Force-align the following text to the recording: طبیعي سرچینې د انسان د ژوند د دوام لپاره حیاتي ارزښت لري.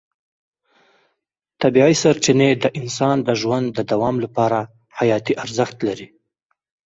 طبیعي 1.61 1.95
سرچینې 2.03 2.49
د 2.63 2.65
انسان 2.79 3.17
د 3.27 3.29
ژوند 3.41 3.67
د 3.77 3.79
دوام 3.91 4.15
لپاره 4.25 4.59
حیاتي 4.97 5.33
ارزښت 5.43 5.77
لري. 5.87 6.07